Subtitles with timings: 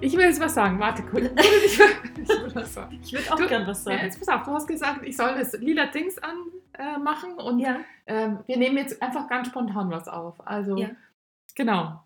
[0.00, 0.78] Ich will jetzt was sagen.
[0.78, 1.24] Warte kurz.
[1.24, 2.98] Ich will was sagen.
[3.02, 4.04] Ich würde auch Du- gern was Ja, sagen.
[4.04, 7.80] jetzt pass auf, du hast gesagt, ich soll das lila Dings anmachen äh, und Ja.
[8.06, 10.46] ähm, wir nehmen jetzt einfach ganz spontan was auf.
[10.46, 10.90] Also, Ja.
[11.54, 12.02] genau.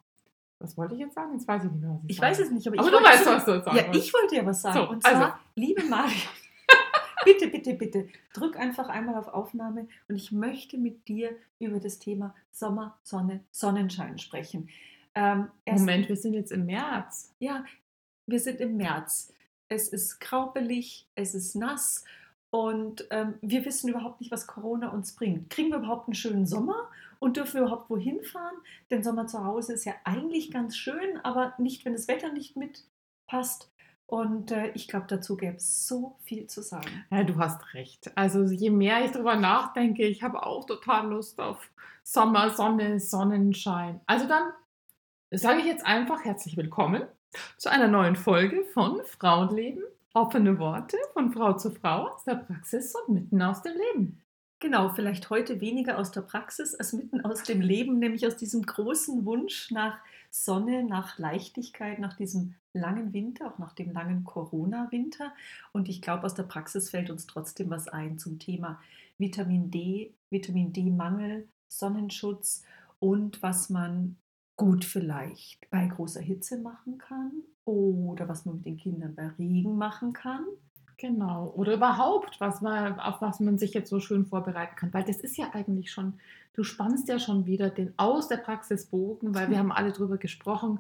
[0.58, 1.32] Was wollte ich jetzt sagen?
[1.34, 3.04] Jetzt weiß ich nicht mehr, was ich Ich weiß es nicht, aber, Aber ich du
[3.04, 4.79] weißt, was du sagen Ja, ich wollte ja was sagen.
[4.79, 5.32] So, und zwar, also.
[5.57, 6.13] liebe Maria,
[7.24, 11.99] bitte, bitte, bitte, drück einfach einmal auf Aufnahme und ich möchte mit dir über das
[11.99, 14.68] Thema Sommer, Sonne, Sonnenschein sprechen.
[15.14, 17.35] Ähm, Moment, wir sind jetzt im März.
[17.38, 17.64] Ja,
[18.26, 19.32] wir sind im März.
[19.68, 22.04] Es ist graupelig, es ist nass
[22.54, 25.49] und ähm, wir wissen überhaupt nicht, was Corona uns bringt.
[25.49, 28.57] Kriegen wir überhaupt einen schönen Sommer und dürfen wir überhaupt wohin fahren?
[28.90, 32.56] Denn Sommer zu Hause ist ja eigentlich ganz schön, aber nicht, wenn das Wetter nicht
[32.56, 33.70] mitpasst.
[34.05, 37.06] Und äh, ich glaube, dazu gäbe es so viel zu sagen.
[37.11, 38.12] Ja, du hast recht.
[38.14, 41.70] Also je mehr ich darüber nachdenke, ich habe auch total Lust auf
[42.05, 44.02] Sommer, Sonne, Sonnenschein.
[44.05, 44.52] Also dann
[45.30, 47.05] sage ich jetzt einfach herzlich willkommen
[47.56, 49.83] zu einer neuen Folge von Frauenleben.
[50.14, 54.22] Offene Worte von Frau zu Frau aus der Praxis und mitten aus dem Leben.
[54.61, 58.62] Genau, vielleicht heute weniger aus der Praxis als mitten aus dem Leben, nämlich aus diesem
[58.62, 59.98] großen Wunsch nach
[60.30, 65.33] Sonne, nach Leichtigkeit, nach diesem langen Winter, auch nach dem langen Corona-Winter.
[65.72, 68.80] Und ich glaube, aus der Praxis fällt uns trotzdem was ein zum Thema
[69.19, 72.64] Vitamin D, Vitamin D-Mangel, Sonnenschutz
[73.00, 74.17] und was man
[74.62, 77.32] gut vielleicht bei großer Hitze machen kann
[77.64, 80.44] oder was man mit den Kindern bei Regen machen kann.
[80.98, 81.52] Genau.
[81.56, 84.94] Oder überhaupt, was man, auf was man sich jetzt so schön vorbereiten kann.
[84.94, 86.14] Weil das ist ja eigentlich schon,
[86.55, 90.16] du spannst ja schon wieder den aus der Praxis Bogen, weil wir haben alle darüber
[90.16, 90.78] gesprochen,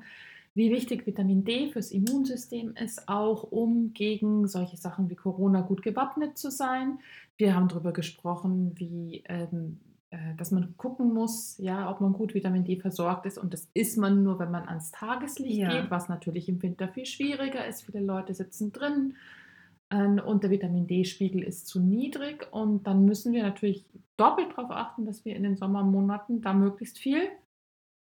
[0.54, 5.82] wie wichtig Vitamin D fürs Immunsystem ist, auch um gegen solche Sachen wie Corona gut
[5.82, 7.00] gewappnet zu sein.
[7.36, 9.91] Wir haben darüber gesprochen, wie ähm, äh,
[10.36, 13.38] dass man gucken muss, ja, ob man gut Vitamin D versorgt ist.
[13.38, 15.80] Und das ist man nur, wenn man ans Tageslicht Ja.
[15.80, 17.84] geht, was natürlich im Winter viel schwieriger ist.
[17.84, 19.14] Viele Leute sitzen drin
[19.90, 22.46] ähm, und der Vitamin D-Spiegel ist zu niedrig.
[22.52, 23.86] Und dann müssen wir natürlich
[24.16, 27.28] doppelt darauf achten, dass wir in den Sommermonaten da möglichst viel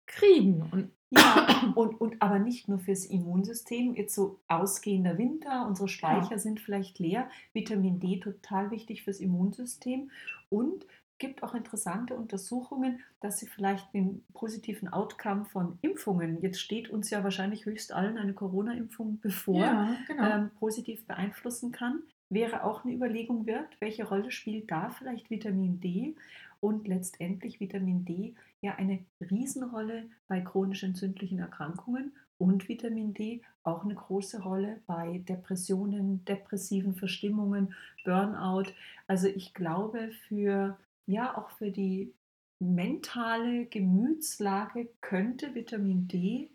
[0.07, 0.63] kriegen.
[0.73, 6.31] Und Ja, und, und aber nicht nur fürs Immunsystem, jetzt so ausgehender Winter, unsere Speicher
[6.33, 6.39] Ja.
[6.39, 10.13] sind vielleicht leer, Vitamin D total wichtig fürs Immunsystem
[10.51, 10.87] und
[11.21, 17.11] gibt auch interessante Untersuchungen, dass sie vielleicht den positiven Outcome von Impfungen, jetzt steht uns
[17.11, 20.25] ja wahrscheinlich höchst allen eine Corona-Impfung bevor, ja, genau.
[20.25, 22.03] ähm, positiv beeinflussen kann.
[22.31, 26.17] Wäre auch eine Überlegung wert, welche Rolle spielt da vielleicht Vitamin D
[26.61, 33.85] und letztendlich Vitamin D ja eine Riesenrolle bei chronisch entzündlichen Erkrankungen und Vitamin D auch
[33.85, 38.73] eine große Rolle bei Depressionen, depressiven Verstimmungen, Burnout.
[39.07, 40.79] Also ich glaube für
[41.11, 42.15] ja auch für die
[42.61, 46.51] mentale Gemütslage könnte Vitamin D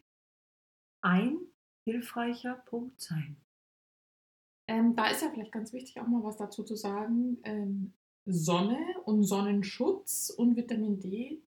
[1.02, 1.38] ein
[1.86, 3.38] hilfreicher Punkt sein.
[4.68, 7.38] Ähm, da ist ja vielleicht ganz wichtig, auch mal was dazu zu sagen.
[7.44, 7.94] Ähm,
[8.26, 11.44] Sonne und Sonnenschutz und Vitamin D,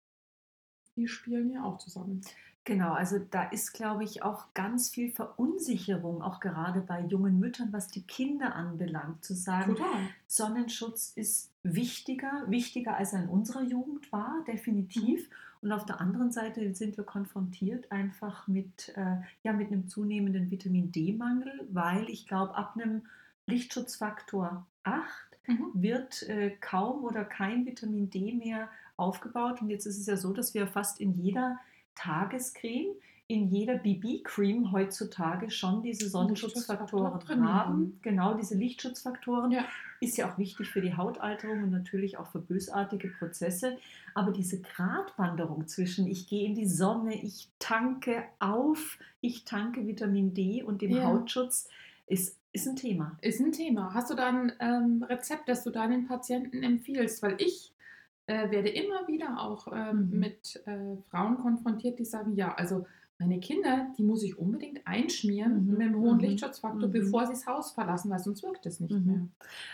[0.96, 2.20] die spielen ja auch zusammen.
[2.66, 7.72] Genau, also da ist, glaube ich, auch ganz viel Verunsicherung, auch gerade bei jungen Müttern,
[7.72, 10.08] was die Kinder anbelangt, zu sagen, Total.
[10.26, 15.30] Sonnenschutz ist wichtiger, wichtiger als er in unserer Jugend war, definitiv.
[15.62, 20.50] Und auf der anderen Seite sind wir konfrontiert einfach mit, äh, ja, mit einem zunehmenden
[20.50, 23.02] Vitamin D-Mangel, weil ich glaube, ab einem
[23.46, 25.70] Lichtschutzfaktor 8 Mhm.
[25.74, 29.62] wird äh, kaum oder kein Vitamin D mehr aufgebaut.
[29.62, 31.58] Und jetzt ist es ja so, dass wir fast in jeder
[31.96, 32.94] Tagescreme,
[33.28, 37.70] in jeder BB-Cream heutzutage schon diese Sonnenschutzfaktoren Lichtschutzfaktor drin haben.
[37.70, 37.98] haben.
[38.02, 39.50] Genau, diese Lichtschutzfaktoren.
[39.50, 39.64] Ja.
[40.00, 43.78] Ist ja auch wichtig für die Hautalterung und natürlich auch für bösartige Prozesse.
[44.14, 50.32] Aber diese Gratwanderung zwischen ich gehe in die Sonne, ich tanke auf, ich tanke Vitamin
[50.32, 51.06] D und dem Ja.
[51.06, 51.68] Hautschutz
[52.06, 53.18] ist, ist ein Thema.
[53.22, 53.92] Ist ein Thema.
[53.92, 57.22] Hast du da ein ähm, Rezept, das du deinen Patienten empfiehlst?
[57.24, 57.72] Weil ich
[58.26, 60.18] äh, werde immer wieder auch ähm, Mhm.
[60.20, 62.86] mit äh, Frauen konfrontiert, die sagen, ja, also
[63.18, 65.70] meine Kinder, die muss ich unbedingt einschmieren Mhm.
[65.72, 66.20] mit einem hohen Mhm.
[66.24, 66.92] Lichtschutzfaktor, Mhm.
[66.92, 69.06] bevor sie das Haus verlassen, weil sonst wirkt es nicht Mhm.
[69.06, 69.28] mehr.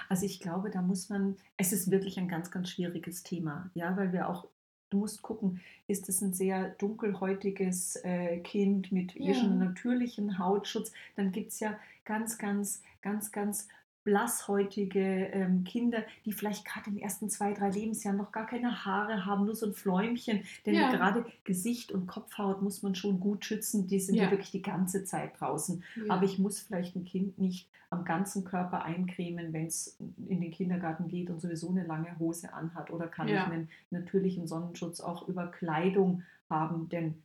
[0.08, 3.96] Also ich glaube, da muss man, es ist wirklich ein ganz, ganz schwieriges Thema, ja,
[3.96, 4.46] weil wir auch,
[4.90, 9.42] du musst gucken, ist es ein sehr dunkelhäutiges äh, Kind mit Ja.
[9.42, 13.68] natürlichen Hautschutz, dann gibt es ja ganz, ganz, ganz, ganz
[14.04, 19.24] blasshäutige ähm, Kinder, die vielleicht gerade den ersten zwei, drei Lebensjahren noch gar keine Haare
[19.26, 20.42] haben, nur so ein Fläumchen.
[20.66, 20.90] Denn Ja.
[20.90, 23.86] gerade Gesicht und Kopfhaut muss man schon gut schützen.
[23.86, 24.30] Die sind ja, Ja.
[24.30, 25.82] wirklich die ganze Zeit draußen.
[26.08, 30.50] Aber ich muss vielleicht ein Kind nicht am ganzen Körper eincremen, wenn es in den
[30.50, 32.90] Kindergarten geht und sowieso eine lange Hose anhat.
[32.90, 33.42] Oder kann Ja.
[33.46, 36.88] ich einen natürlichen Sonnenschutz auch über Kleidung haben?
[36.88, 37.22] Denn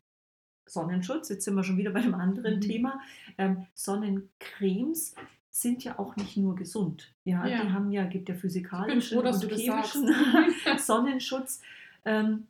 [0.66, 2.62] Sonnenschutz, jetzt sind wir schon wieder bei einem anderen Mhm.
[2.62, 3.00] Thema.
[3.38, 5.16] Ähm, Sonnencremes
[5.62, 7.14] sind ja auch nicht nur gesund.
[7.24, 7.64] Ja, Ja.
[7.64, 10.08] die haben ja, gibt ja physikalischen froh, und chemischen
[10.78, 11.62] Sonnenschutz.
[12.06, 12.48] Ähm,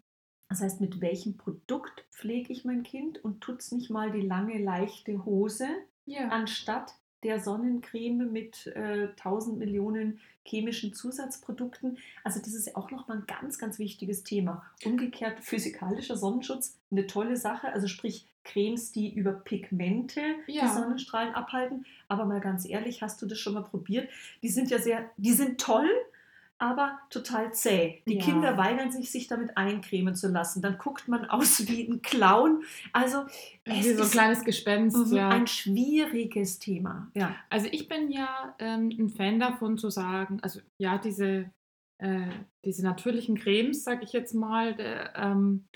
[0.49, 4.21] das heißt, mit welchem Produkt pflege ich mein Kind und tut es nicht mal die
[4.21, 5.67] lange, leichte Hose,
[6.05, 6.29] ja.
[6.29, 6.93] anstatt
[7.23, 11.97] der Sonnencreme mit äh, 1000 Millionen chemischen Zusatzprodukten.
[12.23, 14.63] Also das ist ja auch nochmal ein ganz, ganz wichtiges Thema.
[14.85, 17.67] Umgekehrt physikalischer Sonnenschutz, eine tolle Sache.
[17.73, 20.61] Also sprich Cremes, die über Pigmente Ja.
[20.67, 21.85] die Sonnenstrahlen abhalten.
[22.07, 24.09] Aber mal ganz ehrlich, hast du das schon mal probiert?
[24.41, 25.89] Die sind ja sehr, die sind toll,
[26.59, 28.01] aber total zäh.
[28.07, 28.23] Die Ja.
[28.23, 30.61] Kinder weigern sich, sich damit eincremen zu lassen.
[30.61, 32.63] Dann guckt man aus wie ein Clown.
[32.93, 33.25] Also
[33.63, 34.97] es Wie so ein ist kleines Gespenst.
[34.97, 35.29] mhm, Ja.
[35.29, 37.11] ein schwieriges Thema.
[37.13, 37.35] Ja.
[37.49, 41.51] Also ich bin ja ähm, ein Fan davon zu sagen, also ja, diese,
[41.99, 42.27] äh,
[42.65, 45.67] diese natürlichen Cremes, sage ich jetzt mal, der, ähm,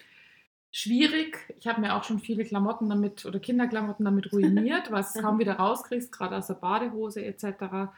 [0.74, 1.38] schwierig.
[1.60, 5.38] Ich habe mir auch schon viele Klamotten damit oder Kinderklamotten damit ruiniert, was du kaum
[5.40, 7.92] wieder rauskriegst, gerade aus der Badehose etc.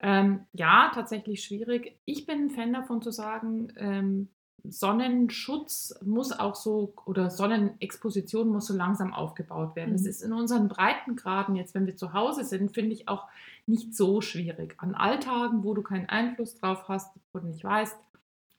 [0.00, 1.98] Ähm, ja, tatsächlich schwierig.
[2.06, 4.28] Ich bin ein Fan davon zu sagen, ähm,
[4.64, 9.92] Sonnenschutz muss auch so oder Sonnenexposition muss so langsam aufgebaut werden.
[9.92, 10.08] Das Mhm.
[10.08, 13.26] ist in unseren Breitengraden jetzt, wenn wir zu Hause sind, finde ich auch
[13.66, 14.74] nicht so schwierig.
[14.78, 17.96] An Alltagen, wo du keinen Einfluss drauf hast, wo du nicht weißt,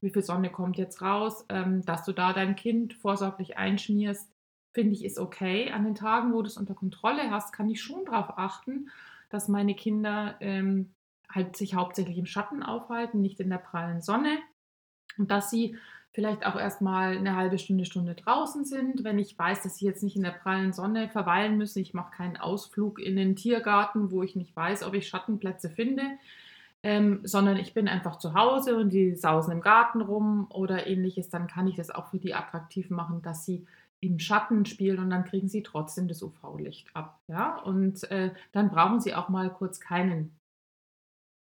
[0.01, 4.27] wie viel Sonne kommt jetzt raus, ähm, dass du da dein Kind vorsorglich einschmierst,
[4.73, 5.71] finde ich ist okay.
[5.71, 8.89] An den Tagen, wo du es unter Kontrolle hast, kann ich schon darauf achten,
[9.29, 10.91] dass meine Kinder ähm,
[11.33, 14.37] halt sich hauptsächlich im Schatten aufhalten, nicht in der prallen Sonne
[15.17, 15.77] und dass sie
[16.13, 19.03] vielleicht auch erstmal eine halbe Stunde, Stunde draußen sind.
[19.03, 22.15] Wenn ich weiß, dass sie jetzt nicht in der prallen Sonne verweilen müssen, ich mache
[22.15, 26.03] keinen Ausflug in den Tiergarten, wo ich nicht weiß, ob ich Schattenplätze finde,
[26.83, 31.29] ähm, sondern ich bin einfach zu Hause und die sausen im Garten rum oder ähnliches,
[31.29, 33.65] dann kann ich das auch für die attraktiv machen, dass sie
[34.01, 37.21] im Schatten spielen und dann kriegen sie trotzdem das UV-Licht ab.
[37.27, 37.57] Ja?
[37.59, 40.35] Und äh, dann brauchen sie auch mal kurz keinen,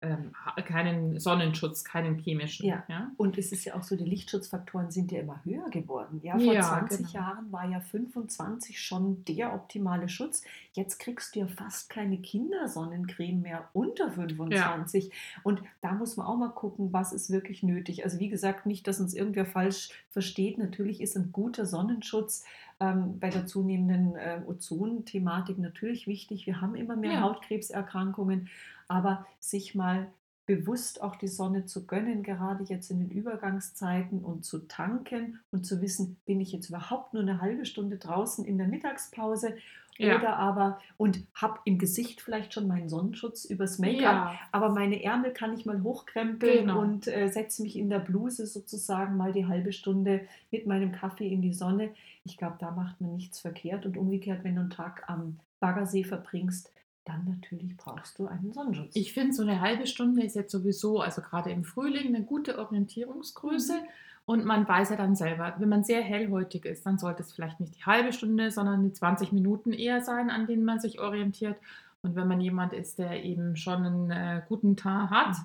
[0.02, 0.32] ähm,
[0.66, 2.68] keinen Sonnenschutz, keinen chemischen.
[2.68, 2.84] Ja.
[2.88, 3.12] Ja?
[3.18, 6.20] Und es ist ja auch so, die Lichtschutzfaktoren sind ja immer höher geworden.
[6.22, 7.10] Ja, vor Ja, 20 genau.
[7.12, 10.44] Jahren war ja 25 schon der optimale Schutz.
[10.74, 15.12] Jetzt kriegst du ja fast keine Kindersonnencreme mehr unter 25.
[15.44, 18.04] Und da muss man auch mal gucken, was ist wirklich nötig.
[18.04, 20.60] Also wie gesagt, nicht, dass uns irgendwer falsch versteht.
[20.60, 22.44] Natürlich ist ein guter Sonnenschutz
[22.80, 26.46] ähm, bei der zunehmenden äh, Ozon-Thematik natürlich wichtig.
[26.46, 27.22] Wir haben immer mehr Ja.
[27.22, 28.50] Hautkrebserkrankungen,
[28.88, 30.08] aber sich mal
[30.46, 35.66] bewusst auch die Sonne zu gönnen, gerade jetzt in den Übergangszeiten und zu tanken und
[35.66, 39.58] zu wissen, bin ich jetzt überhaupt nur eine halbe Stunde draußen in der Mittagspause
[39.98, 40.16] Ja.
[40.18, 45.04] oder aber und habe im Gesicht vielleicht schon meinen Sonnenschutz übers Make-up, Ja, aber meine
[45.04, 46.80] Ärmel kann ich mal hochkrempeln Genau.
[46.80, 51.28] und äh, setze mich in der Bluse sozusagen mal die halbe Stunde mit meinem Kaffee
[51.28, 51.90] in die Sonne.
[52.24, 56.04] Ich glaube, da macht man nichts verkehrt und umgekehrt, wenn du einen Tag am Baggersee
[56.06, 56.72] verbringst,
[57.08, 58.96] dann natürlich brauchst du einen Sonnenschutz.
[58.96, 62.60] Ich finde, so eine halbe Stunde ist jetzt sowieso, also gerade im Frühling, eine gute
[62.60, 63.74] Orientierungsgröße.
[63.74, 63.88] Mhm.
[64.26, 67.62] Und man weiß ja dann selber, wenn man sehr hellhäutig ist, dann sollte es vielleicht
[67.62, 71.56] nicht die halbe Stunde, sondern die 20 Minuten eher sein, an denen man sich orientiert.
[72.02, 75.36] Und wenn man jemand ist, der eben schon einen äh, guten Tag hat,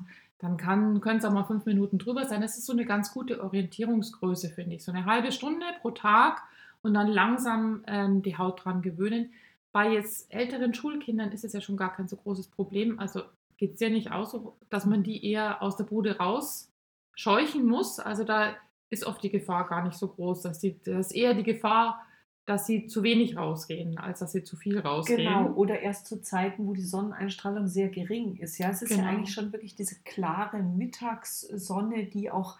[0.42, 0.58] Mhm.
[0.58, 2.40] dann können es auch mal fünf Minuten drüber sein.
[2.40, 4.84] Das ist so eine ganz gute Orientierungsgröße, finde ich.
[4.84, 6.42] So eine halbe Stunde pro Tag
[6.82, 9.32] und dann langsam ähm, die Haut dran gewöhnen.
[9.72, 12.98] Bei jetzt älteren Schulkindern ist es ja schon gar kein so großes Problem.
[12.98, 13.22] Also
[13.56, 14.36] geht es ja nicht aus,
[14.68, 17.98] dass man die eher aus der Bude rausscheuchen muss.
[17.98, 18.54] Also da
[18.90, 22.04] ist oft die Gefahr gar nicht so groß, dass die, das ist eher die Gefahr,
[22.44, 25.18] dass sie zu wenig rausgehen, als dass sie zu viel rausgehen.
[25.18, 28.58] Genau, oder erst zu Zeiten, wo die Sonneneinstrahlung sehr gering ist.
[28.58, 29.04] Ja, es ist Genau.
[29.04, 32.58] ja eigentlich schon wirklich diese klare Mittagssonne, die auch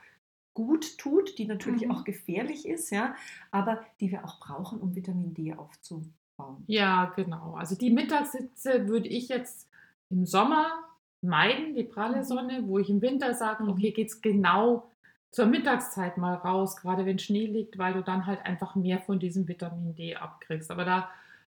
[0.55, 1.91] gut tut, die natürlich Mhm.
[1.91, 3.15] auch gefährlich ist, ja,
[3.51, 5.55] aber die wir auch brauchen, um Vitamin D
[6.37, 6.65] aufzubauen.
[6.67, 7.55] Ja, genau.
[7.55, 9.69] Also die Mittagssitze würde ich jetzt
[10.11, 10.67] im Sommer
[11.21, 12.25] meiden, die pralle Mhm.
[12.25, 13.71] Sonne, wo ich im Winter sage, Mhm.
[13.71, 14.91] okay, geht es genau
[15.31, 19.19] zur Mittagszeit mal raus, gerade wenn Schnee liegt, weil du dann halt einfach mehr von
[19.19, 20.71] diesem Vitamin D abkriegst.
[20.71, 21.09] Aber da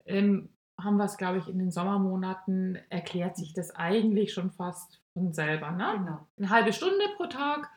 [0.05, 0.49] ähm,
[0.79, 5.33] haben wir es, glaube ich, in den Sommermonaten erklärt sich das eigentlich schon fast von
[5.33, 5.71] selber.
[5.71, 5.85] Ne?
[5.97, 6.27] Genau.
[6.37, 7.69] Eine halbe Stunde pro Tag,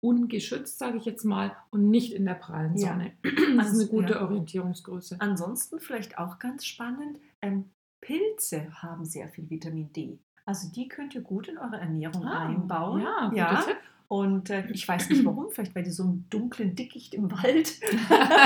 [0.00, 2.88] ungeschützt, sage ich jetzt mal, und nicht in der prallen Ja.
[2.92, 3.12] Sonne.
[3.56, 4.22] Das ist eine gute ja.
[4.22, 5.16] Orientierungsgröße.
[5.18, 10.18] Ansonsten vielleicht auch ganz spannend, ähm, Pilze haben sehr viel Vitamin D.
[10.46, 13.02] Also die könnt ihr gut in eure Ernährung Ah, einbauen.
[13.02, 13.62] Ja, guter ja.
[13.62, 13.76] Tipp.
[14.12, 17.80] Und äh, ich weiß nicht warum, vielleicht weil die so im dunklen Dickicht im Wald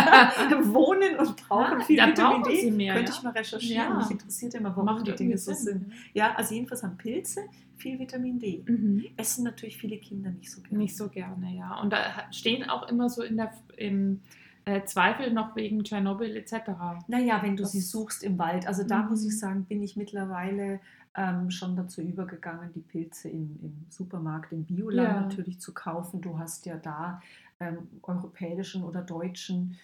[0.74, 2.70] wohnen und brauchen Ah, viel da Vitamin brauchen D.
[2.70, 3.16] mehr, Könnte ja.
[3.18, 3.88] ich mal recherchieren.
[3.92, 3.96] Ja.
[3.96, 5.92] Mich interessiert immer, warum Macht die Dinge so sind.
[6.12, 7.40] Ja, also jedenfalls haben Pilze
[7.76, 8.62] viel Vitamin D.
[8.66, 9.06] Mhm.
[9.16, 10.78] Essen natürlich viele Kinder nicht so gerne.
[10.78, 11.80] Nicht so gerne, ja.
[11.80, 11.98] Und da
[12.30, 14.20] stehen auch immer so in der, im
[14.66, 16.52] äh, Zweifel noch wegen Tschernobyl etc.
[17.08, 18.66] Naja, wenn du Das- sie suchst im Wald.
[18.66, 19.28] Also da muss Mhm.
[19.28, 20.80] ich sagen, bin ich mittlerweile
[21.16, 25.20] ähm, schon dazu übergegangen, die Pilze im, im Supermarkt, im Bioland Ja.
[25.22, 26.20] natürlich zu kaufen.
[26.20, 27.20] Du hast ja da
[27.60, 29.76] ähm, europäischen oder deutschen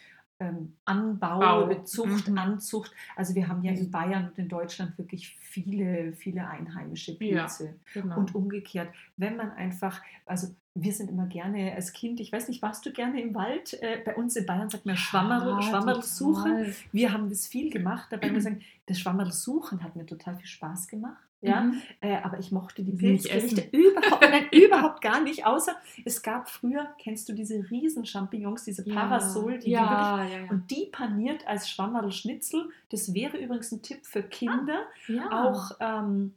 [0.43, 1.75] ähm, Anbau, Bau.
[1.85, 2.39] Zucht, Mhm.
[2.39, 2.93] Anzucht.
[3.15, 3.91] Also wir haben ja in Mhm.
[3.91, 7.19] Bayern und in Deutschland wirklich viele, viele einheimische Ja.
[7.19, 7.75] Pilze.
[7.93, 8.19] Genau.
[8.19, 12.63] Und umgekehrt, wenn man einfach, also wir sind immer gerne als Kind, ich weiß nicht,
[12.63, 13.75] warst du gerne im Wald?
[13.83, 16.75] Äh, bei uns in Bayern sagt man Schwammerl, Ja, Schwammerl suchen.
[16.93, 20.37] Wir haben das viel gemacht, dabei muss ich sagen, das Schwammerl suchen hat mir total
[20.37, 21.23] viel Spaß gemacht.
[21.43, 21.81] Ja, Mhm.
[22.03, 25.75] äh, aber ich mochte die Pilzgerichte überhaupt, nein, überhaupt gar nicht, außer
[26.05, 28.95] es gab früher, kennst du diese riesen Champignons, diese Ja.
[28.95, 30.51] Parasol, die, die wirklich ja, ja, ja.
[30.51, 32.69] und die paniert als Schwammerl-Schnitzel.
[32.91, 34.83] Das wäre übrigens ein Tipp für Kinder.
[35.09, 35.31] ja.
[35.47, 36.35] Auch ähm,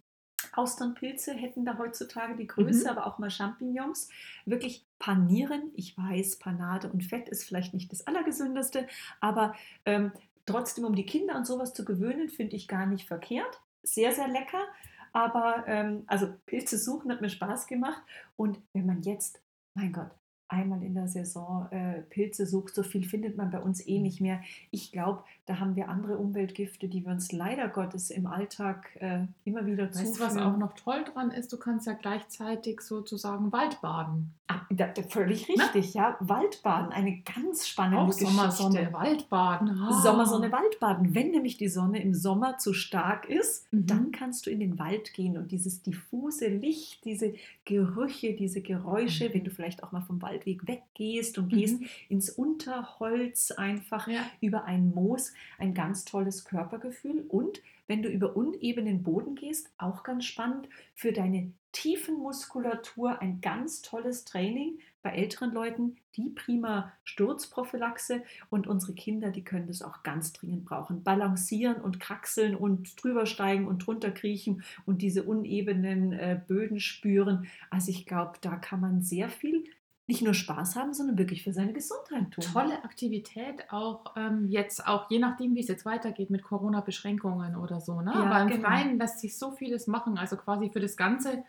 [0.58, 2.90] Austernpilze hätten da heutzutage die Größe, Mhm.
[2.90, 4.10] aber auch mal Champignons.
[4.46, 5.72] Wirklich panieren.
[5.76, 8.88] Ich weiß, Panade und Fett ist vielleicht nicht das Allergesündeste,
[9.20, 9.54] aber
[9.86, 10.12] ähm,
[10.46, 13.62] trotzdem, um die Kinder an sowas zu gewöhnen, finde ich gar nicht verkehrt.
[13.84, 14.64] Sehr, sehr lecker.
[15.12, 18.02] Aber ähm, also Pilze suchen hat mir Spaß gemacht.
[18.36, 19.42] Und wenn man jetzt,
[19.76, 20.10] mein Gott,
[20.48, 24.22] einmal in der Saison äh, Pilze sucht, so viel findet man bei uns eh nicht
[24.22, 24.42] mehr.
[24.72, 29.26] Ich glaube, da haben wir andere Umweltgifte, die wir uns leider Gottes im Alltag äh,
[29.46, 30.54] immer wieder Weißt du, was zuführen.
[30.54, 31.52] auch noch toll dran ist?
[31.52, 34.34] Du kannst ja gleichzeitig sozusagen Waldbaden.
[34.48, 35.56] Ah, da, da, völlig Ne?
[35.64, 36.18] richtig, ja.
[36.20, 38.32] Waldbaden, eine ganz spannende Auch Geschichte.
[38.34, 39.70] Sommersonne, Waldbaden.
[39.70, 40.02] Ah.
[40.04, 41.16] Sommersonne, Waldbaden.
[41.16, 43.88] Wenn nämlich die Sonne im Sommer zu stark ist, Mhm.
[43.88, 47.34] dann kannst du in den Wald gehen und dieses diffuse Licht, diese
[47.66, 49.34] Gerüche, diese Geräusche, Mhm.
[49.34, 51.58] wenn du vielleicht auch mal vom Waldweg weggehst und Mhm.
[51.58, 54.26] gehst ins Unterholz einfach Ja.
[54.42, 60.04] über ein Moos, ein ganz tolles Körpergefühl und wenn du über unebenen Boden gehst, auch
[60.04, 68.24] ganz spannend für deine Tiefenmuskulatur ein ganz tolles Training bei älteren Leuten, die prima Sturzprophylaxe
[68.50, 71.04] und unsere Kinder, die können das auch ganz dringend brauchen.
[71.04, 77.48] Balancieren und kraxeln und drübersteigen und drunter kriechen und diese unebenen äh, Böden spüren.
[77.70, 79.66] Also ich glaube, da kann man sehr viel
[80.08, 82.44] nicht nur Spaß haben, sondern wirklich für seine Gesundheit tun.
[82.44, 87.80] Tolle Aktivität, auch ähm, jetzt, auch je nachdem, wie es jetzt weitergeht mit Corona-Beschränkungen oder
[87.80, 88.02] so.
[88.02, 88.12] Ne?
[88.14, 88.68] Ja, Aber im genau.
[88.68, 91.44] Freien lässt sich so vieles machen, also quasi für das Ganze,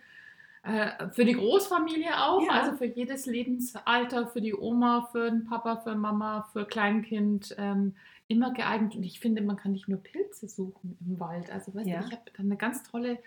[0.62, 2.52] äh, für die Großfamilie auch, Ja.
[2.52, 7.54] also für jedes Lebensalter, für die Oma, für den Papa, für Mama, für Kleinkind.
[7.58, 7.94] Ähm,
[8.26, 11.50] immer geeignet und ich finde, man kann nicht nur Pilze suchen im Wald.
[11.52, 12.00] Also weißt Ja.
[12.00, 13.18] du, ich habe eine ganz tolle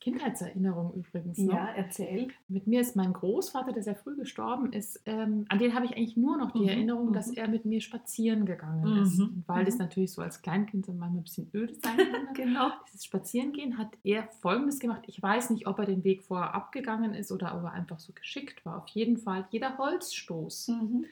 [0.00, 1.38] Kindheitserinnerung übrigens.
[1.38, 1.54] noch.
[1.54, 2.28] Ja, erzähl.
[2.48, 5.96] Mit mir ist mein Großvater, der sehr früh gestorben ist, ähm, an den habe ich
[5.96, 7.34] eigentlich nur noch die Mhm, Erinnerung, dass mhm.
[7.38, 9.18] er mit mir spazieren gegangen Mhm, ist.
[9.20, 9.80] Und weil das mhm.
[9.80, 12.34] natürlich so als Kleinkind so manchmal ein bisschen öde sein kann.
[12.34, 12.70] Genau.
[12.86, 15.02] Dieses Spazierengehen hat er folgendes gemacht.
[15.06, 18.12] Ich weiß nicht, ob er den Weg vorher abgegangen ist oder ob er einfach so
[18.12, 18.78] geschickt war.
[18.78, 21.06] Auf jeden Fall, jeder Holzstoß, Mhm.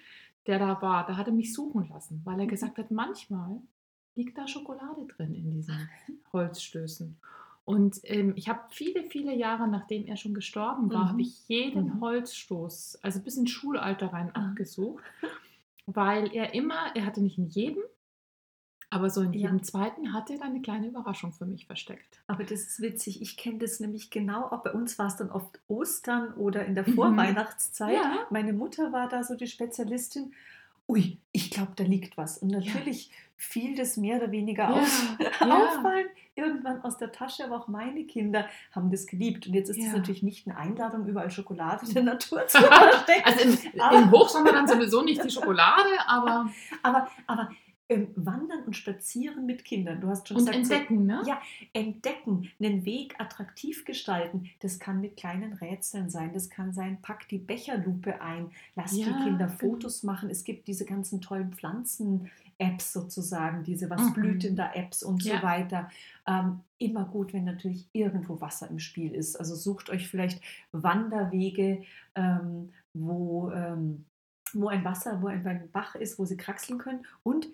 [0.47, 3.61] der da war, da hat er mich suchen lassen, weil er gesagt hat, manchmal
[4.15, 5.75] liegt da Schokolade drin in diesen
[6.33, 7.17] Holzstößen.
[7.65, 11.09] Und ähm, ich habe viele, viele Jahre, nachdem er schon gestorben war, Mhm.
[11.09, 12.01] habe ich jeden Mhm.
[12.01, 14.49] Holzstoß, also bis ins Schulalter rein, Ah.
[14.51, 15.03] abgesucht,
[15.87, 17.83] weil er immer, er hatte nicht in jedem,
[18.91, 19.41] aber so in Ja.
[19.49, 22.23] jedem zweiten hatte er eine kleine Überraschung für mich versteckt.
[22.27, 23.23] Aber das ist witzig.
[23.23, 24.45] Ich kenne das nämlich genau.
[24.51, 26.95] Auch bei uns war es dann oft Ostern oder in der Mhm.
[26.95, 27.95] Vorweihnachtszeit.
[27.95, 28.27] Ja.
[28.31, 30.35] Meine Mutter war da so die Spezialistin.
[30.89, 32.39] Ui, ich glaube, da liegt was.
[32.39, 35.29] Und natürlich fiel das mehr oder weniger Ja, auf, ja.
[35.41, 36.07] auffallen.
[36.37, 39.47] Irgendwann aus der Tasche, aber auch meine Kinder haben das geliebt.
[39.47, 39.93] Und jetzt ist es Ja.
[39.93, 43.23] natürlich nicht eine Einladung, überall Schokolade in der Natur zu verstecken.
[43.25, 46.51] Also im, im Hochsommer dann sowieso nicht die Schokolade, aber
[46.83, 47.51] aber aber
[47.91, 50.01] ähm, Wandern und Spazieren mit Kindern.
[50.01, 51.23] Du hast schon und gesagt, so- entdecken, ne?
[51.27, 51.41] Ja,
[51.75, 54.49] entdecken, einen Weg attraktiv gestalten.
[54.61, 56.33] Das kann mit kleinen Rätseln sein.
[56.33, 59.59] Das kann sein, pack die Becherlupe ein, lass Ja, die Kinder genau.
[59.59, 60.31] Fotos machen.
[60.31, 64.13] Es gibt diese ganzen tollen Pflanzen-Apps sozusagen, diese Was Mhm.
[64.15, 65.37] blüht denn da Apps und Ja.
[65.37, 65.91] so weiter.
[66.27, 69.37] Ähm, immer gut, wenn natürlich irgendwo Wasser im Spiel ist.
[69.37, 70.41] Also sucht euch vielleicht
[70.73, 71.83] Wanderwege,
[72.15, 74.05] ähm, wo, ähm,
[74.55, 77.05] wo ein Wasser, wo ein, ein Bach ist, wo sie kraxeln können.
[77.23, 77.49] Und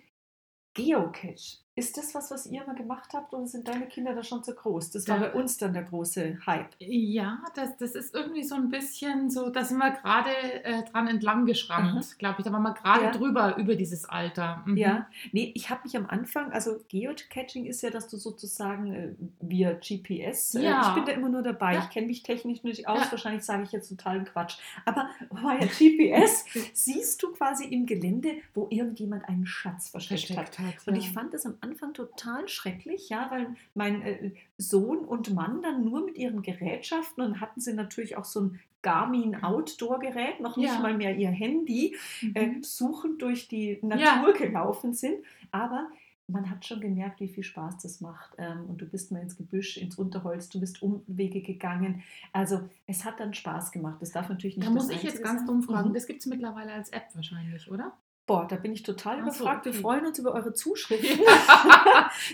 [0.74, 1.58] Geocache.
[1.80, 4.54] Ist das was, was ihr mal gemacht habt oder sind deine Kinder da schon zu
[4.54, 4.90] groß?
[4.90, 6.68] Das war bei uns dann der große Hype.
[6.78, 10.28] Ja, das, das ist irgendwie so ein bisschen so, da sind wir gerade
[10.62, 12.44] äh, dran entlang geschrammt, glaube ich.
[12.44, 13.10] Da waren wir gerade Ja.
[13.12, 14.62] drüber, über dieses Alter.
[14.66, 14.76] Mhm.
[14.76, 19.14] Ja, nee, ich habe mich am Anfang, also Geocaching ist ja, dass du sozusagen äh,
[19.40, 20.88] via GPS, äh, Ja.
[20.90, 21.80] ich bin da immer nur dabei, Ja.
[21.80, 26.44] ich kenne mich technisch nicht aus, wahrscheinlich sage ich jetzt totalen Quatsch, aber via GPS
[26.74, 30.54] siehst du quasi im Gelände, wo irgendjemand einen Schatz versteckt, hat.
[30.54, 30.86] Versteckt hat.
[30.86, 31.00] Und ja.
[31.00, 35.84] ich fand das am Anfang total schrecklich, ja, weil mein äh, Sohn und Mann dann
[35.84, 40.72] nur mit ihren Gerätschaften und hatten sie natürlich auch so ein Garmin Outdoor-Gerät, noch nicht
[40.72, 40.80] Ja.
[40.80, 41.96] mal mehr ihr Handy,
[42.34, 42.62] äh, Mhm.
[42.62, 45.16] suchend durch die Natur gelaufen sind.
[45.50, 45.88] Aber
[46.26, 48.34] man hat schon gemerkt, wie viel Spaß das macht.
[48.38, 52.02] Ähm, und du bist mal ins Gebüsch, ins Unterholz, du bist Umwege gegangen.
[52.32, 54.00] Also es hat dann Spaß gemacht.
[54.00, 55.46] Das darf natürlich nicht Da muss ich jetzt ganz sein.
[55.48, 55.90] dumm fragen.
[55.90, 55.94] Mhm.
[55.94, 57.92] Das gibt es mittlerweile als App wahrscheinlich, oder?
[58.26, 59.64] Boah, da bin ich total Ach so, überfragt.
[59.64, 59.80] Wir okay.
[59.80, 61.18] freuen uns über eure Zuschriften.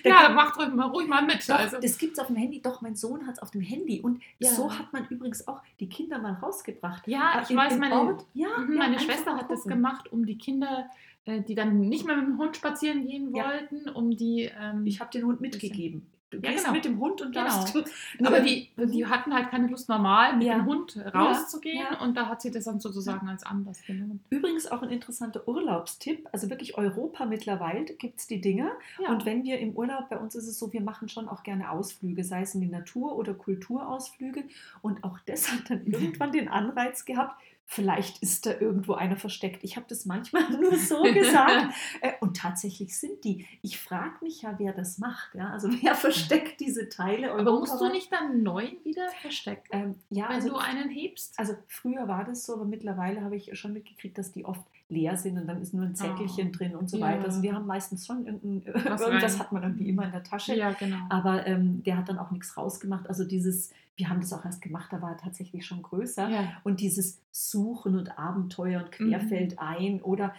[0.05, 1.49] Ja, kann- macht ruhig mal, ruhig mal mit.
[1.49, 1.79] Doch, also.
[1.81, 2.61] das gibt es auf dem Handy.
[2.61, 4.01] Doch, mein Sohn hat es auf dem Handy.
[4.01, 4.51] Und Ja.
[4.51, 7.07] so hat man übrigens auch die Kinder mal rausgebracht.
[7.09, 7.95] Ja, Äh, ich im- weiß, meine,
[8.35, 10.91] ja, Mhm, ja, meine Schwester hat das gemacht, um die Kinder,
[11.25, 13.45] äh, die dann nicht mehr mit dem Hund spazieren gehen Ja.
[13.47, 14.51] wollten, um die.
[14.61, 16.07] Ähm, Ich habe den Hund mitgegeben.
[16.31, 16.75] Du Ja, gehst genau.
[16.75, 17.45] mit dem Hund und Genau.
[17.47, 17.77] darfst.
[18.25, 20.55] aber die, die hatten halt keine Lust, normal mit Ja.
[20.57, 22.01] dem Hund rauszugehen ja.
[22.01, 24.25] und da hat sie das dann sozusagen als Anlass genommen.
[24.29, 26.29] Übrigens auch ein interessanter Urlaubstipp.
[26.33, 28.73] Also wirklich Europa mittlerweile gibt es die Dinger.
[29.01, 29.11] Ja.
[29.11, 31.71] Und wenn wir im Urlaub, bei uns ist es so, wir machen schon auch gerne
[31.71, 34.45] Ausflüge, sei es in die Natur oder Kulturausflüge.
[34.83, 39.65] Und auch das hat dann irgendwann den Anreiz gehabt, vielleicht ist da irgendwo einer versteckt.
[39.65, 41.75] Ich habe das manchmal nur so gesagt.
[42.01, 43.47] Äh, Und tatsächlich sind die.
[43.63, 45.35] Ich frage mich ja, wer das macht.
[45.35, 45.51] Ja?
[45.51, 47.33] Also wer versteckt diese Teile?
[47.33, 51.39] aber musst du nicht dann neuen wieder verstecken, Ähm, ja, wenn also du einen hebst?
[51.39, 55.17] also früher war das so, aber mittlerweile habe ich schon mitgekriegt, dass die oft leer
[55.17, 56.57] sind und dann ist nur ein Zettelchen Oh.
[56.57, 57.07] drin und so Ja.
[57.07, 57.25] weiter.
[57.25, 59.39] Also wir haben meistens schon irgendwas rein.
[59.41, 60.55] hat man irgendwie immer in der Tasche.
[60.55, 60.99] ja, genau.
[61.09, 63.09] Aber ähm, der hat dann auch nichts rausgemacht.
[63.09, 66.29] Also dieses, wir haben das auch erst gemacht, da war er tatsächlich schon größer.
[66.29, 66.53] ja.
[66.63, 69.09] Und dieses Suchen und Abenteuer und Mhm.
[69.11, 70.35] querfeld ein oder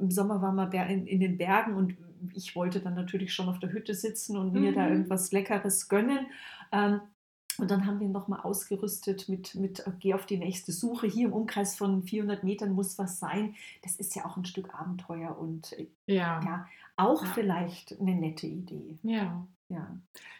[0.00, 1.94] im Sommer waren wir in, in den Bergen und
[2.34, 4.92] ich wollte dann natürlich schon auf der Hütte sitzen und mir da Mhm.
[4.92, 6.26] irgendwas Leckeres gönnen.
[6.72, 7.00] Ähm,
[7.58, 11.06] und dann haben wir nochmal ausgerüstet mit, mit äh, geh auf die nächste Suche.
[11.06, 13.54] Hier im Umkreis von 400 Metern muss was sein.
[13.82, 16.40] Das ist ja auch ein Stück Abenteuer und äh, Ja.
[16.44, 17.30] ja, auch Ja.
[17.34, 18.98] vielleicht eine nette Idee.
[19.02, 19.46] ja.
[19.70, 19.88] Ja.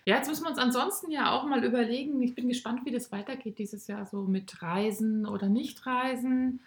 [0.05, 2.21] Ja, jetzt müssen wir uns ansonsten ja auch mal überlegen.
[2.23, 6.61] Ich bin gespannt, wie das weitergeht dieses Jahr, so mit Reisen oder Nicht-Reisen.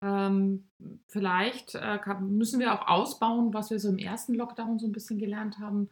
[0.00, 0.64] Ähm,
[1.08, 5.18] vielleicht äh, müssen wir auch ausbauen, was wir so im ersten Lockdown so ein bisschen
[5.18, 5.90] gelernt haben,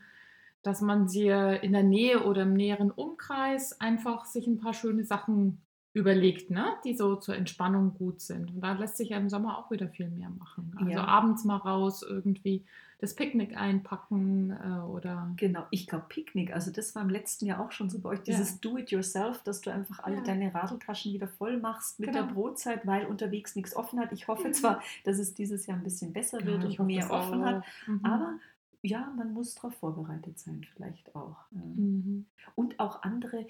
[0.63, 5.05] dass man sich in der Nähe oder im näheren Umkreis einfach sich ein paar schöne
[5.05, 5.61] Sachen
[5.95, 6.65] überlegt, ne?
[6.85, 8.55] die so zur Entspannung gut sind.
[8.55, 10.75] Und da lässt sich ja im Sommer auch wieder viel mehr machen.
[10.79, 11.05] Also Ja.
[11.05, 12.65] abends mal raus irgendwie
[12.99, 17.61] das Picknick einpacken äh, oder Genau, ich glaube Picknick, also das war im letzten Jahr
[17.61, 18.25] auch schon so bei euch, Ja.
[18.25, 20.23] dieses Do-it-yourself, dass du einfach alle Ja.
[20.23, 22.35] deine Radeltaschen wieder voll machst mit der Genau.
[22.35, 24.13] Brotzeit, weil unterwegs nichts offen hat.
[24.13, 24.53] Ich hoffe Mhm.
[24.55, 27.65] zwar, dass es dieses Jahr ein bisschen besser Ja, wird und hoffe mehr offen hat.
[27.87, 28.01] Mhm.
[28.05, 28.35] aber
[28.83, 31.37] ja, man muss darauf vorbereitet sein, vielleicht auch.
[31.51, 32.27] Mhm.
[32.55, 33.47] Und auch andere,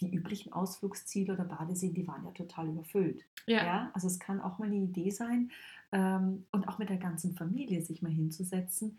[0.00, 3.24] die üblichen Ausflugsziele oder Badeseen, die waren ja total überfüllt.
[3.46, 3.64] Ja.
[3.64, 5.50] Ja, also es kann auch mal eine Idee sein
[5.92, 8.98] ähm, und auch mit der ganzen Familie sich mal hinzusetzen.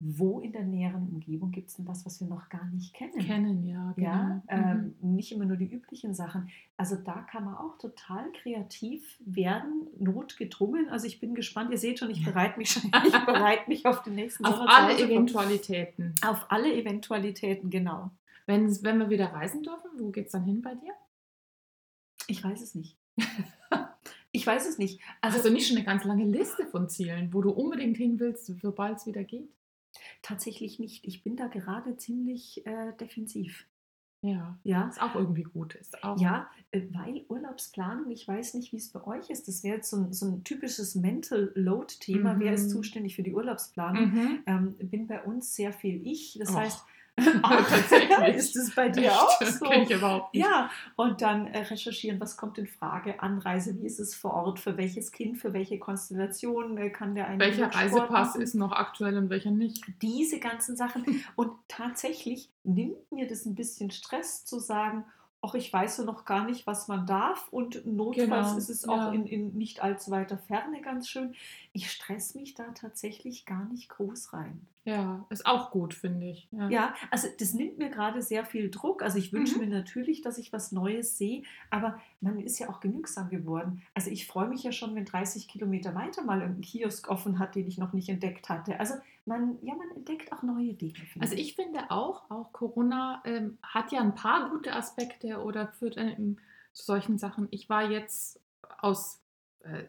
[0.00, 3.18] Wo in der näheren Umgebung gibt es denn was, was wir noch gar nicht kennen?
[3.18, 4.08] kennen, ja, genau.
[4.08, 4.94] Ja, Mhm.
[5.02, 6.48] ähm, nicht immer nur die üblichen Sachen.
[6.76, 10.88] Also da kann man auch total kreativ werden, notgedrungen.
[10.88, 11.72] Also ich bin gespannt.
[11.72, 14.96] Ihr seht schon, ich bereite mich schon, ich bereite mich auf den nächsten Auf alle.
[14.98, 16.14] Eventualitäten.
[16.24, 18.12] Auf alle Eventualitäten, genau.
[18.46, 20.92] Wenn, wenn wir wieder reisen dürfen, wo geht es dann hin bei dir?
[22.28, 22.96] Ich weiß es nicht.
[24.32, 25.00] ich weiß es nicht.
[25.20, 28.18] Also Hast du nicht schon eine ganz lange Liste von Zielen, wo du unbedingt hin
[28.20, 29.48] willst, sobald es wieder geht?
[30.22, 31.04] Tatsächlich nicht.
[31.06, 33.66] Ich bin da gerade ziemlich äh, defensiv.
[34.20, 35.76] Ja, Ja, ist auch irgendwie gut.
[35.76, 39.46] Ist auch, Ja, äh, weil Urlaubsplanung, ich weiß nicht, wie es bei euch ist.
[39.46, 42.40] Das wäre jetzt so ein, so ein typisches Mental Load-Thema.
[42.40, 42.70] Wer ist Mhm.
[42.70, 44.12] zuständig für die Urlaubsplanung?
[44.12, 44.42] Mhm.
[44.46, 46.36] Ähm, bin bei uns sehr viel ich.
[46.40, 46.56] Das Och.
[46.56, 46.84] heißt,
[47.42, 48.36] Ah, tatsächlich.
[48.36, 49.12] ist es bei dir Echt?
[49.20, 49.66] auch Das so?
[49.66, 50.44] kenne ich überhaupt nicht.
[50.44, 54.58] Ja, und dann äh, recherchieren, was kommt in Frage, Anreise, wie ist es vor Ort,
[54.60, 58.42] für welches Kind, für welche Konstellation äh, kann der eine Welcher Reisepass machen?
[58.42, 59.84] ist noch aktuell und welcher nicht?
[60.02, 61.24] diese ganzen Sachen.
[61.36, 65.04] Und tatsächlich nimmt mir das ein bisschen Stress zu sagen,
[65.40, 67.46] ach, ich weiß ja noch gar nicht, was man darf.
[67.52, 69.12] Und notfalls Genau, ist es auch ja.
[69.12, 71.34] in, in nicht allzu weiter Ferne ganz schön.
[71.72, 74.66] Ich stress mich da tatsächlich gar nicht groß rein.
[74.84, 76.48] Ja, ist auch gut, finde ich.
[76.50, 76.68] Ja.
[76.70, 79.02] Ja, also das nimmt mir gerade sehr viel Druck.
[79.02, 79.68] Also ich wünsche Mhm.
[79.68, 83.82] mir natürlich, dass ich was Neues sehe, aber man ist ja auch genügsam geworden.
[83.94, 87.54] Also ich freue mich ja schon, wenn 30 Kilometer weiter mal ein Kiosk offen hat,
[87.54, 88.80] den ich noch nicht entdeckt hatte.
[88.80, 88.94] Also
[89.26, 90.94] man, ja, man entdeckt auch neue Dinge.
[91.20, 95.96] Also ich finde auch, auch Corona ähm, hat ja ein paar gute Aspekte oder führt
[95.98, 96.38] ähm,
[96.72, 97.46] zu solchen Sachen.
[97.50, 98.40] Ich war jetzt
[98.80, 99.20] aus,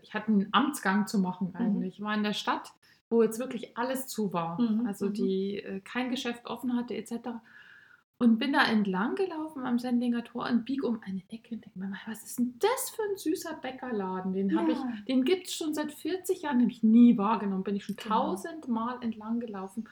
[0.02, 1.96] ich hatte einen Amtsgang zu machen eigentlich.
[1.96, 2.72] Ich war in der Stadt,
[3.10, 4.60] wo jetzt wirklich alles zu war.
[4.62, 5.14] Mhm, Also mhm.
[5.14, 7.30] die äh, kein Geschäft offen hatte etc.
[8.22, 11.80] Und bin da entlang gelaufen am Sendinger Tor und bieg um eine Ecke und denke
[11.80, 14.34] mir, mal, was ist denn das für ein süßer Bäckerladen?
[14.34, 14.78] Den habe Ja.
[14.98, 17.64] ich, den gibt es schon seit 40 Jahren, nämlich nie wahrgenommen.
[17.64, 18.32] Bin ich schon Genau.
[18.32, 19.88] tausendmal entlang gelaufen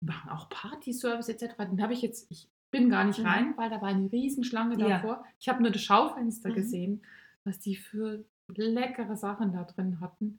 [0.00, 1.54] machen auch Partyservice etc.
[1.70, 3.26] Den habe ich jetzt, ich bin gar nicht Mhm.
[3.26, 4.88] rein, weil da war eine Riesenschlange Ja.
[4.98, 5.24] davor.
[5.40, 6.54] Ich habe nur das Schaufenster Mhm.
[6.54, 7.02] gesehen.
[7.46, 10.38] was die für leckere Sachen da drin hatten,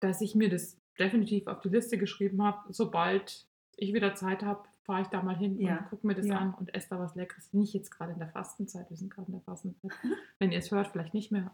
[0.00, 2.72] dass ich mir das definitiv auf die Liste geschrieben habe.
[2.72, 6.26] Sobald ich wieder Zeit habe, fahre ich da mal hin Ja, und gucke mir das
[6.26, 6.36] ja.
[6.38, 7.52] an und esse da was Leckeres.
[7.52, 9.90] Nicht jetzt gerade in der Fastenzeit, wir sind gerade in der Fastenzeit.
[10.38, 11.50] Wenn ihr es hört, vielleicht nicht mehr.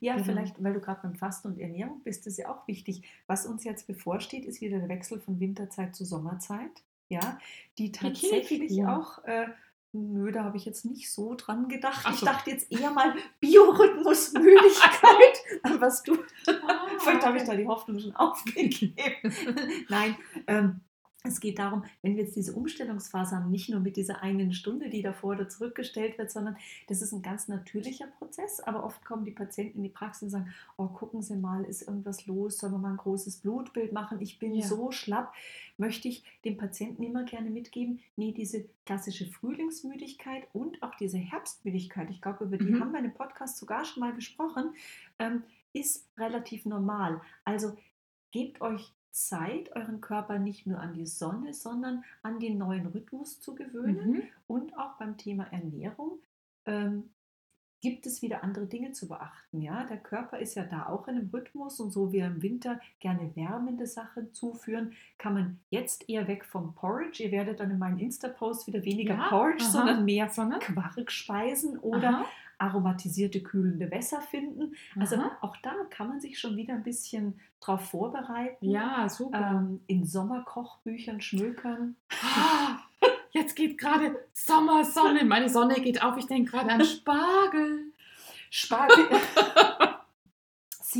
[0.00, 0.26] Ja, Genau.
[0.26, 3.02] vielleicht, weil du gerade beim Fasten und Ernährung bist, ist ja auch wichtig.
[3.26, 6.70] Was uns jetzt bevorsteht, ist wieder der Wechsel von Winterzeit zu Sommerzeit.
[7.08, 7.38] Ja,
[7.78, 8.96] die tatsächlich Bikini-Figur.
[8.96, 9.46] auch, äh,
[9.92, 12.02] nö, da habe ich jetzt nicht so dran gedacht.
[12.04, 12.26] Ach Ich so.
[12.26, 17.98] dachte jetzt eher mal Biorhythmus, Müdigkeit, was du Ah, Vielleicht habe ich da die Hoffnung
[17.98, 18.94] schon aufgegeben.
[19.88, 20.80] Nein, ähm,
[21.24, 24.88] es geht darum, wenn wir jetzt diese Umstellungsphase haben, nicht nur mit dieser einen Stunde,
[24.88, 28.60] die davor oder zurückgestellt wird, sondern das ist ein ganz natürlicher Prozess.
[28.60, 31.82] Aber oft kommen die Patienten in die Praxis und sagen, oh, gucken Sie mal, ist
[31.82, 32.58] irgendwas los?
[32.58, 34.20] Sollen wir mal ein großes Blutbild machen?
[34.20, 34.64] Ich bin Ja.
[34.66, 35.34] so schlapp.
[35.76, 42.10] Möchte ich dem Patienten immer gerne mitgeben, nee, diese klassische Frühlingsmüdigkeit und auch diese Herbstmüdigkeit,
[42.10, 42.80] ich glaube, über die Mhm.
[42.80, 44.72] haben wir in dem Podcast sogar schon mal gesprochen,
[45.18, 47.20] ähm, ist relativ normal.
[47.44, 47.76] Also
[48.32, 48.92] gebt euch
[49.26, 54.10] Zeit, euren Körper nicht nur an die Sonne, sondern an den neuen Rhythmus zu gewöhnen.
[54.10, 54.22] Mhm.
[54.46, 56.18] Und auch beim Thema Ernährung
[56.66, 57.10] ähm,
[57.80, 59.60] gibt es wieder andere Dinge zu beachten.
[59.60, 59.84] Ja?
[59.84, 63.34] Der Körper ist ja da auch in einem Rhythmus und so wie im Winter gerne
[63.36, 67.22] wärmende Sachen zuführen, kann man jetzt eher weg vom Porridge.
[67.22, 69.70] Ihr werdet dann in meinen Insta-Post wieder weniger Ja, Porridge, aha.
[69.70, 70.60] sondern mehr Sondern?
[70.60, 72.26] Quarkspeisen oder Aha,
[72.58, 74.74] aromatisierte kühlende Wässer finden.
[74.98, 75.38] Also aha.
[75.40, 78.68] auch da kann man sich schon wieder ein bisschen drauf vorbereiten.
[78.68, 79.58] Ja, super.
[79.58, 81.96] Ähm, in Sommerkochbüchern schmökern.
[82.22, 82.78] Ah,
[83.30, 85.24] Jetzt geht gerade Sommersonne.
[85.24, 86.16] Meine Sonne geht auf.
[86.16, 87.92] Ich denke gerade an Spargel.
[88.50, 89.06] Spargel.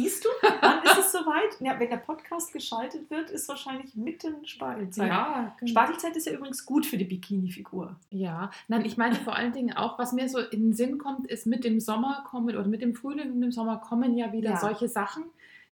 [0.02, 0.28] Siehst du,
[0.60, 1.60] wann ist es soweit?
[1.60, 5.08] Ja, wenn der Podcast geschaltet wird, ist wahrscheinlich mitten Spargelzeit.
[5.08, 5.70] Ja, genau.
[5.70, 7.96] Spargelzeit ist ja übrigens gut für die Bikini-Figur.
[8.10, 11.26] Ja, nein, ich meine vor allen Dingen auch, was mir so in den Sinn kommt,
[11.26, 14.50] ist mit dem Sommer kommen oder mit dem Frühling und dem Sommer kommen ja wieder
[14.50, 14.56] Ja.
[14.58, 15.24] solche Sachen,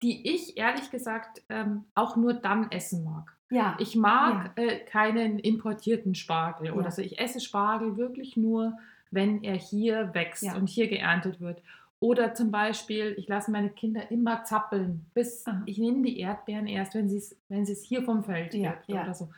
[0.03, 3.35] die ich ehrlich gesagt ähm, auch nur dann essen mag.
[3.51, 6.91] Ja, Ich mag äh, keinen importierten Spargel oder Ja.
[6.91, 7.01] so.
[7.03, 8.77] Ich esse Spargel wirklich nur,
[9.11, 10.55] wenn er hier wächst Ja.
[10.57, 11.63] und hier geerntet wird.
[12.01, 15.63] Oder zum Beispiel, ich lasse meine Kinder immer zappeln, bis Aha.
[15.67, 18.89] ich nehme die Erdbeeren erst, wenn sie es wenn es hier vom Feld Ja, gibt
[18.89, 19.03] ja.
[19.03, 19.31] oder so.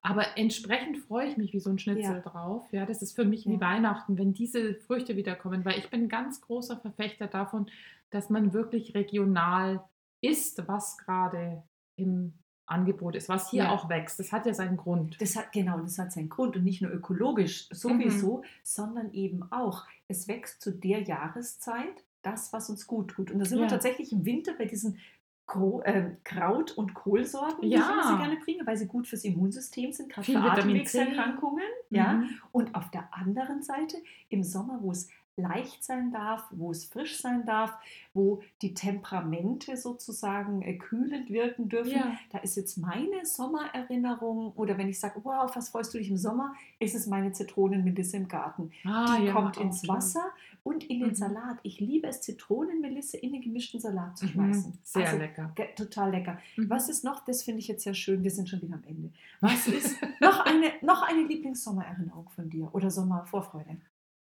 [0.00, 2.20] Aber entsprechend freue ich mich wie so ein Schnitzel Ja.
[2.20, 2.64] drauf.
[2.72, 3.60] Ja, das ist für mich wie.
[3.60, 7.66] Weihnachten, wenn diese Früchte wiederkommen, weil ich bin ein ganz großer Verfechter davon,
[8.10, 9.84] dass man wirklich regional
[10.22, 11.64] isst, was gerade
[11.96, 12.32] im
[12.66, 13.70] Angebot ist, was hier Ja.
[13.72, 14.18] auch wächst.
[14.18, 15.20] Das hat ja seinen Grund.
[15.20, 19.84] Das hat, genau, das hat seinen Grund und nicht nur ökologisch sowieso, sondern eben auch,
[20.08, 23.30] es wächst zu der Jahreszeit das, was uns gut tut.
[23.30, 23.70] Und da sind wir Ja.
[23.70, 24.98] tatsächlich im Winter bei diesen
[25.46, 27.92] Gro ähm, Kraut- und Kohlsorten, die ich Ja.
[27.92, 30.38] immer so gerne bringe, weil sie gut fürs Immunsystem sind, gerade für.
[30.40, 31.62] Atemwegserkrankungen.
[31.90, 32.14] Ja.
[32.14, 32.30] Mhm.
[32.52, 33.96] Und auf der anderen Seite
[34.28, 37.72] im Sommer, wo es leicht sein darf, wo es frisch sein darf,
[38.14, 42.16] wo die Temperamente sozusagen äh, kühlend wirken dürfen, Ja.
[42.32, 46.16] da ist jetzt meine Sommererinnerung oder wenn ich sage, wow, was freust du dich im
[46.16, 48.70] Sommer, ist es meine Zitronenmelisse im Garten.
[48.84, 49.86] Ah, Die ja, kommt ins.
[49.86, 50.24] Wasser
[50.64, 51.14] und in den Mhm.
[51.14, 51.58] Salat.
[51.62, 54.30] Ich liebe es, Zitronenmelisse in den gemischten Salat zu Mhm.
[54.30, 54.78] schmeißen.
[54.84, 55.52] Sehr Also, lecker.
[55.76, 56.38] Total lecker.
[56.56, 56.70] Mhm.
[56.70, 59.10] Was ist noch, das finde ich jetzt sehr schön, wir sind schon wieder am Ende.
[59.40, 63.76] Was ist noch eine, noch eine Lieblingssommererinnerung von dir oder Sommervorfreude?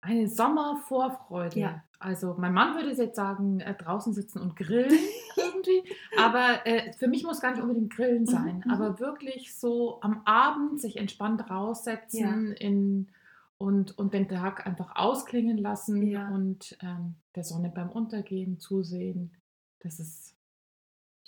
[0.01, 1.59] Eine Sommervorfreude.
[1.59, 1.83] Ja.
[1.99, 4.97] Also mein Mann würde jetzt sagen, äh, draußen sitzen und grillen
[5.35, 5.83] irgendwie.
[6.17, 8.63] Aber äh, für mich muss gar nicht unbedingt Grillen sein.
[8.65, 8.71] mhm.
[8.71, 13.09] Aber wirklich so am Abend sich entspannt raussetzen in,
[13.57, 16.29] und, und den Tag einfach ausklingen lassen Ja.
[16.29, 19.35] und ähm, der Sonne beim Untergehen zusehen.
[19.81, 20.37] Das ist,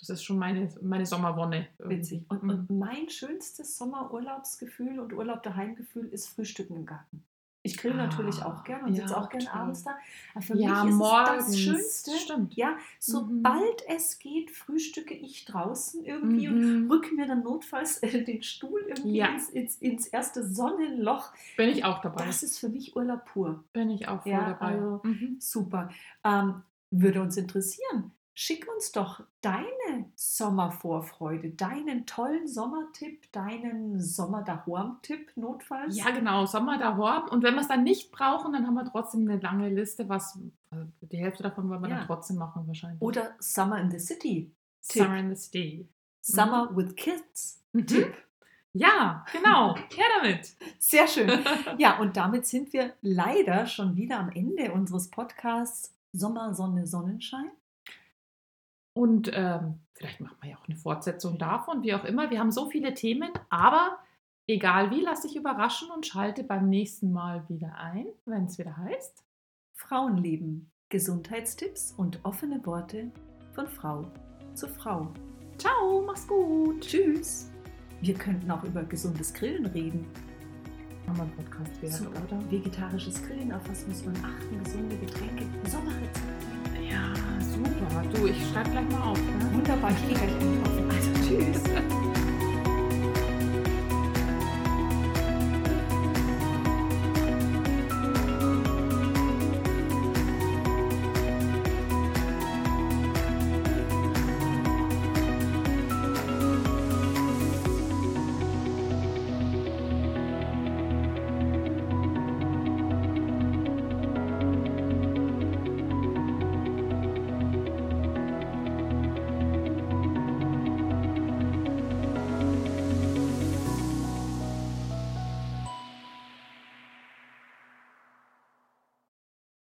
[0.00, 1.68] das ist schon meine, meine Sommerwonne.
[1.78, 1.98] irgendwie.
[1.98, 2.24] Witzig.
[2.30, 2.50] Und, Mhm.
[2.50, 7.24] und mein schönstes Sommerurlaubsgefühl und Urlaub daheimgefühl ist Frühstücken im Garten.
[7.64, 9.54] Ich grill Ah, natürlich auch gerne und ja, sitze auch gerne toll.
[9.60, 9.96] abends da.
[10.34, 11.46] Aber für ja, mich ist morgens.
[11.46, 12.10] das Schönste.
[12.18, 12.54] Stimmt.
[12.54, 12.76] Ja, Mhm.
[12.98, 16.90] sobald es geht, frühstücke ich draußen irgendwie und Mhm.
[16.90, 19.26] rücke mir dann notfalls äh, den Stuhl irgendwie Ja.
[19.26, 21.32] ins, ins, ins erste Sonnenloch.
[21.56, 22.24] Bin ich auch dabei.
[22.26, 23.62] Das ist für mich Urlaub pur.
[23.72, 24.72] Bin ich auch voll Ja, dabei.
[24.74, 25.36] also- mhm.
[25.38, 25.90] Super.
[26.24, 28.10] Ähm, würde uns interessieren.
[28.34, 35.96] Schick uns doch deine Sommervorfreude, deinen tollen Sommertipp, deinen Sommer daheim-Tipp notfalls.
[35.96, 37.28] Ja, genau, Sommer da Horben.
[37.28, 40.38] Und wenn wir es dann nicht brauchen, dann haben wir trotzdem eine lange Liste, was
[40.70, 41.98] also die Hälfte davon wollen wir Ja.
[41.98, 43.02] dann trotzdem machen wahrscheinlich.
[43.02, 44.50] Oder Summer in the City.
[44.88, 45.02] Tipp.
[45.02, 45.88] Summer in the City.
[46.22, 47.62] Summer with Kids.
[47.72, 47.86] Mhm.
[47.86, 48.14] Tipp.
[48.72, 49.74] Ja, genau.
[49.76, 50.56] Her damit.
[50.78, 51.28] Sehr schön.
[51.78, 57.50] Ja, und damit sind wir leider schon wieder am Ende unseres Podcasts Sommer, Sonne, Sonnenschein.
[58.94, 62.30] Und ähm, vielleicht machen wir ja auch eine Fortsetzung davon, wie auch immer.
[62.30, 63.98] Wir haben so viele Themen, aber
[64.46, 68.76] egal wie, lass dich überraschen und schalte beim nächsten Mal wieder ein, wenn es wieder
[68.76, 69.24] heißt.
[69.74, 70.70] Frauenleben.
[70.90, 73.10] Gesundheitstipps und offene Worte
[73.54, 74.04] von Frau
[74.52, 75.08] zu Frau.
[75.56, 76.82] Ciao, mach's gut.
[76.82, 77.50] Tschüss.
[78.02, 80.06] Wir könnten auch über gesundes Grillen reden.
[81.14, 82.50] Wir einen Podcast wert, So, oder?
[82.50, 84.62] vegetarisches Grillen, auf was muss man achten?
[84.64, 86.20] Gesunde Getränke, Sommerrezepte.
[86.88, 88.02] Ja, super.
[88.14, 89.18] Du, ich schreibe gleich mal auf.
[89.18, 89.50] Ne?
[89.52, 90.90] Wunderbar, ich gehe gleich einkaufen.
[90.90, 91.62] Also tschüss.